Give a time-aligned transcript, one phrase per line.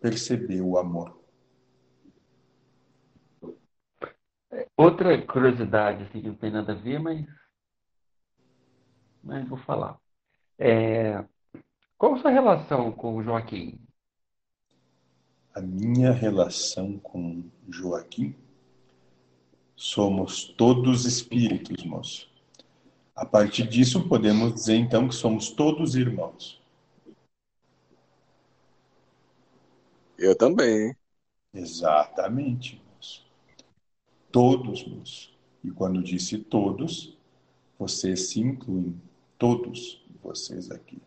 [0.00, 1.18] perceber o amor.
[4.76, 7.26] Outra curiosidade, assim, que não tem nada a ver, mas,
[9.22, 9.98] mas vou falar.
[10.58, 11.24] É,
[11.96, 13.80] qual a sua relação com o Joaquim?
[15.54, 18.34] A minha relação com Joaquim?
[19.74, 22.28] Somos todos espíritos, moço.
[23.14, 26.57] A partir disso, podemos dizer então que somos todos irmãos.
[30.18, 30.94] Eu também.
[31.54, 33.24] Exatamente, moço.
[34.32, 35.32] Todos, moço.
[35.62, 37.16] E quando disse todos,
[37.78, 39.00] vocês se incluem.
[39.38, 40.98] Todos vocês aqui.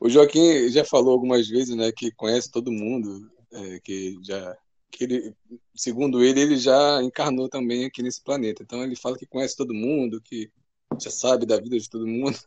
[0.00, 4.56] O Joaquim já falou algumas vezes, né, que conhece todo mundo, é, que já,
[4.90, 5.34] que ele,
[5.74, 8.62] segundo ele, ele já encarnou também aqui nesse planeta.
[8.62, 10.50] Então ele fala que conhece todo mundo, que
[10.98, 12.38] já sabe da vida de todo mundo.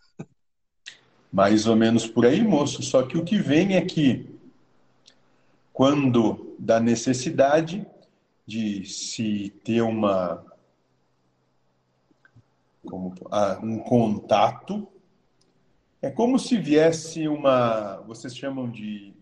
[1.32, 2.82] Mais ou menos por aí, moço.
[2.82, 4.39] Só que o que vem é que
[5.80, 7.88] quando da necessidade
[8.46, 10.46] de se ter uma
[12.86, 14.92] como, ah, um contato,
[16.02, 19.14] é como se viesse uma, vocês chamam de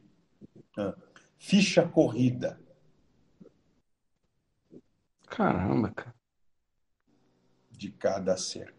[0.75, 0.95] ah,
[1.37, 2.59] ficha corrida.
[5.27, 6.15] Caramba, cara.
[7.69, 8.73] De cada ser.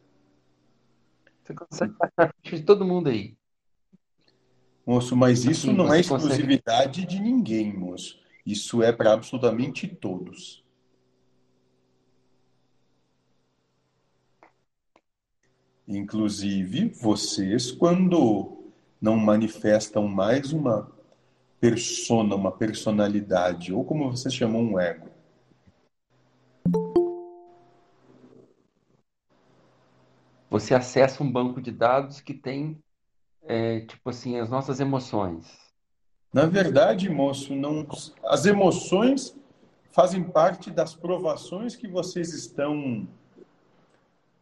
[1.44, 3.37] Você consegue passar a ficha de todo mundo aí.
[4.88, 8.18] Moço, mas isso não é exclusividade de ninguém, moço.
[8.46, 10.64] Isso é para absolutamente todos.
[15.86, 20.90] Inclusive, vocês, quando não manifestam mais uma
[21.60, 25.10] persona, uma personalidade, ou como vocês chamam, um ego.
[30.48, 32.82] Você acessa um banco de dados que tem
[33.48, 35.58] é, tipo assim, as nossas emoções?
[36.32, 37.86] Na verdade, moço, não,
[38.24, 39.34] as emoções
[39.90, 43.08] fazem parte das provações que vocês estão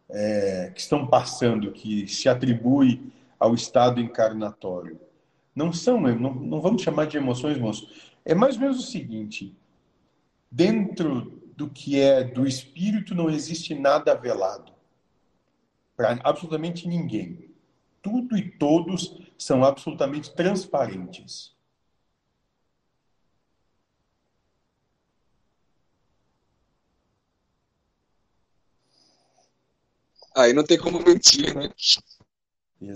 [0.09, 4.99] é, que estão passando, que se atribui ao estado encarnatório.
[5.55, 7.89] Não são, não, não vamos chamar de emoções, moço.
[8.25, 9.55] É mais ou menos o seguinte:
[10.51, 14.73] dentro do que é do espírito não existe nada velado
[15.95, 17.47] para absolutamente ninguém
[18.07, 21.53] tudo e todos são absolutamente transparentes.
[30.33, 31.69] Aí não tem como mentir, né?